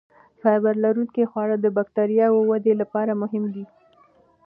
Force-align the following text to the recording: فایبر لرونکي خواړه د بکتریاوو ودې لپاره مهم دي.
فایبر 0.41 0.75
لرونکي 0.83 1.23
خواړه 1.31 1.55
د 1.59 1.65
بکتریاوو 1.77 2.47
ودې 2.49 2.73
لپاره 2.81 3.19
مهم 3.21 3.43
دي. 3.53 3.65